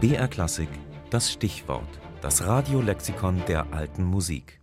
[0.00, 0.70] BR Klassik,
[1.10, 4.62] das Stichwort, das Radiolexikon der alten Musik.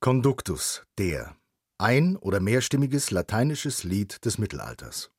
[0.00, 1.36] Conductus, der.
[1.78, 5.12] Ein- oder mehrstimmiges lateinisches Lied des Mittelalters.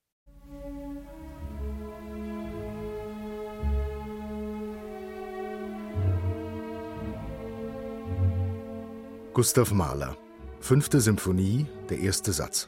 [9.33, 10.17] Gustav Mahler.
[10.59, 12.67] Fünfte Symphonie, der erste Satz.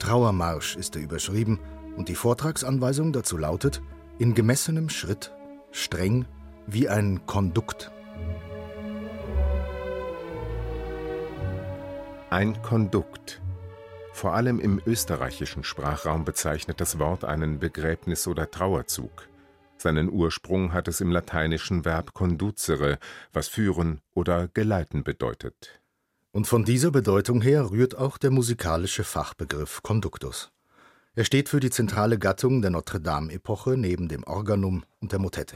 [0.00, 1.60] Trauermarsch ist er überschrieben
[1.96, 3.80] und die Vortragsanweisung dazu lautet:
[4.18, 5.32] in gemessenem Schritt,
[5.74, 6.24] streng
[6.68, 7.90] wie ein Kondukt.
[12.30, 13.42] Ein Kondukt.
[14.12, 19.28] Vor allem im österreichischen Sprachraum bezeichnet das Wort einen Begräbnis- oder Trauerzug.
[19.76, 22.98] Seinen Ursprung hat es im lateinischen Verb conducere,
[23.32, 25.80] was führen oder geleiten bedeutet.
[26.30, 30.52] Und von dieser Bedeutung her rührt auch der musikalische Fachbegriff Conductus.
[31.16, 35.54] Er steht für die zentrale Gattung der Notre-Dame-Epoche neben dem Organum und der Motette.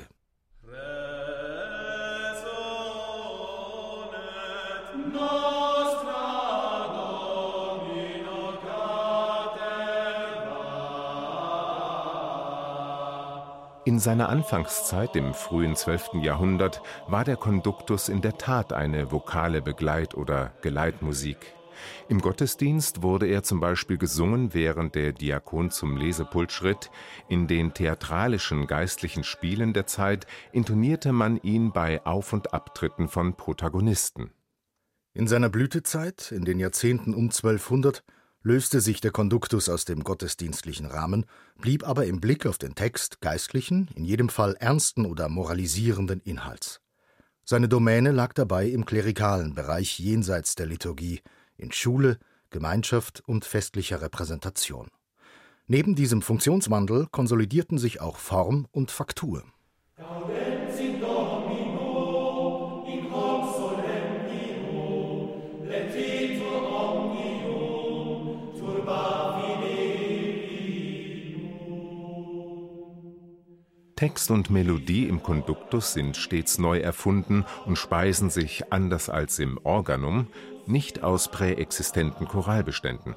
[13.84, 16.22] In seiner Anfangszeit im frühen 12.
[16.22, 21.57] Jahrhundert war der Konduktus in der Tat eine vokale Begleit oder Geleitmusik.
[22.08, 26.90] Im Gottesdienst wurde er zum Beispiel gesungen, während der Diakon zum Lesepult schritt,
[27.28, 33.34] in den theatralischen geistlichen Spielen der Zeit intonierte man ihn bei Auf und Abtritten von
[33.34, 34.30] Protagonisten.
[35.14, 38.04] In seiner Blütezeit, in den Jahrzehnten um 1200,
[38.42, 41.26] löste sich der Konduktus aus dem gottesdienstlichen Rahmen,
[41.60, 46.80] blieb aber im Blick auf den Text geistlichen, in jedem Fall ernsten oder moralisierenden Inhalts.
[47.44, 51.20] Seine Domäne lag dabei im klerikalen Bereich jenseits der Liturgie,
[51.58, 52.18] in Schule,
[52.50, 54.88] Gemeinschaft und festlicher Repräsentation.
[55.66, 59.44] Neben diesem Funktionswandel konsolidierten sich auch Form und Faktur.
[73.98, 79.58] Text und Melodie im Konduktus sind stets neu erfunden und speisen sich, anders als im
[79.64, 80.28] Organum,
[80.68, 83.16] nicht aus präexistenten Choralbeständen.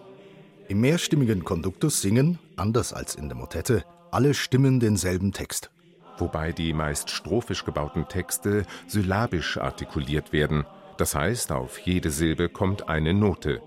[0.68, 5.72] Im mehrstimmigen Konduktus singen, anders als in der Motette, alle Stimmen denselben Text.
[6.18, 10.66] Wobei die meist strophisch gebauten Texte syllabisch artikuliert werden,
[10.98, 13.62] das heißt, auf jede Silbe kommt eine Note.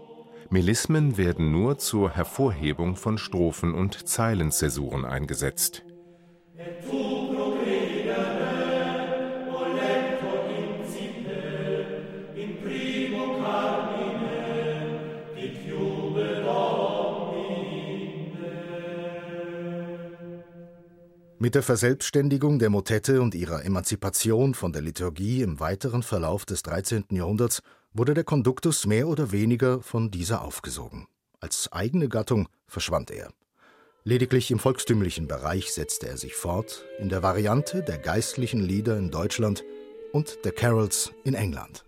[0.51, 5.83] Melismen werden nur zur Hervorhebung von Strophen und Zeilenzäsuren eingesetzt.
[21.45, 26.63] Mit der Verselbstständigung der Motette und ihrer Emanzipation von der Liturgie im weiteren Verlauf des
[26.63, 27.05] 13.
[27.11, 27.61] Jahrhunderts
[27.93, 31.07] wurde der Konduktus mehr oder weniger von dieser aufgesogen.
[31.41, 33.31] Als eigene Gattung verschwand er.
[34.05, 39.11] Lediglich im volkstümlichen Bereich setzte er sich fort, in der Variante der geistlichen Lieder in
[39.11, 39.65] Deutschland
[40.13, 41.85] und der Carols in England.